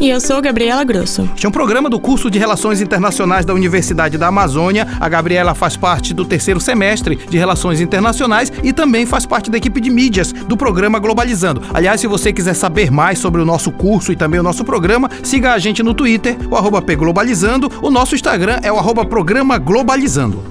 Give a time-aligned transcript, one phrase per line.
[0.00, 1.28] E eu sou Gabriela Grosso.
[1.34, 4.86] Este é um programa do curso de Relações Internacionais da Universidade da Amazônia.
[5.00, 9.58] A Gabriela faz parte do terceiro semestre de Relações Internacionais e também faz parte da
[9.58, 11.62] equipe de mídias do programa Globalizando.
[11.74, 15.10] Aliás, se você quiser saber mais sobre o nosso curso e também o nosso programa,
[15.24, 17.68] siga a gente no Twitter, o arroba pglobalizando.
[17.82, 20.44] O nosso Instagram é o arroba programa Globalizando.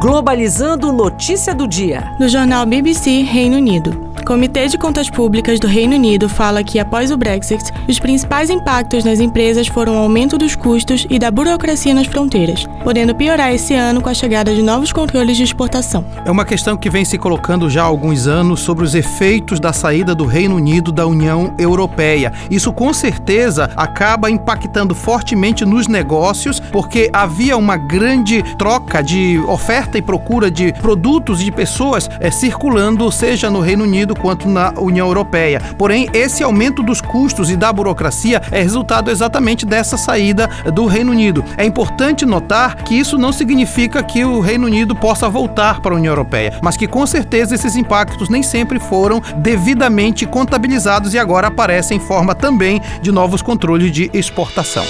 [0.00, 2.10] Globalizando notícia do dia.
[2.18, 4.09] No jornal BBC Reino Unido.
[4.30, 9.02] Comitê de Contas Públicas do Reino Unido fala que, após o Brexit, os principais impactos
[9.02, 13.74] nas empresas foram o aumento dos custos e da burocracia nas fronteiras, podendo piorar esse
[13.74, 16.04] ano com a chegada de novos controles de exportação.
[16.24, 19.72] É uma questão que vem se colocando já há alguns anos sobre os efeitos da
[19.72, 22.32] saída do Reino Unido da União Europeia.
[22.48, 29.98] Isso com certeza acaba impactando fortemente nos negócios, porque havia uma grande troca de oferta
[29.98, 34.72] e procura de produtos e de pessoas é, circulando, seja no Reino Unido quanto na
[34.76, 35.60] União Europeia.
[35.76, 41.12] Porém, esse aumento dos custos e da burocracia é resultado exatamente dessa saída do Reino
[41.12, 41.44] Unido.
[41.56, 45.96] É importante notar que isso não significa que o Reino Unido possa voltar para a
[45.96, 51.48] União Europeia, mas que com certeza esses impactos nem sempre foram devidamente contabilizados e agora
[51.48, 54.84] aparecem em forma também de novos controles de exportação.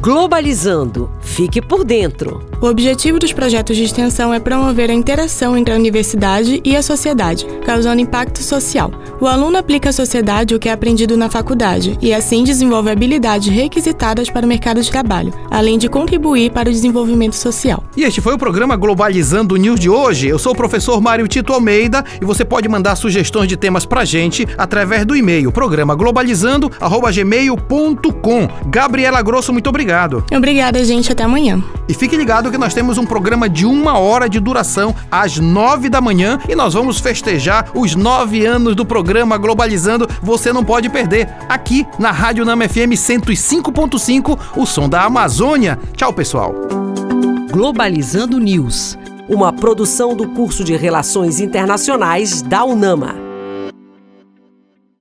[0.00, 1.10] Globalizando.
[1.20, 2.40] Fique por dentro.
[2.60, 6.82] O objetivo dos projetos de extensão é promover a interação entre a universidade e a
[6.82, 8.90] sociedade, causando impacto social.
[9.20, 13.52] O aluno aplica à sociedade o que é aprendido na faculdade e, assim, desenvolve habilidades
[13.52, 17.82] requisitadas para o mercado de trabalho, além de contribuir para o desenvolvimento social.
[17.96, 20.28] E este foi o programa Globalizando News de hoje.
[20.28, 24.04] Eu sou o professor Mário Tito Almeida e você pode mandar sugestões de temas pra
[24.04, 28.48] gente através do e-mail programa globalizando@gmail.com.
[28.66, 30.24] Gabriela Grosso, muito obrigado.
[30.32, 31.10] Obrigada, gente.
[31.10, 31.62] Até amanhã.
[31.88, 35.88] E fique ligado que nós temos um programa de uma hora de duração às nove
[35.88, 40.08] da manhã e nós vamos festejar os nove anos do programa Globalizando.
[40.22, 45.78] Você não pode perder aqui na Rádio Nama FM 105.5, o som da Amazônia.
[45.96, 46.54] Tchau, pessoal.
[47.50, 48.98] Globalizando News.
[49.28, 53.27] Uma produção do curso de Relações Internacionais da UNAMA.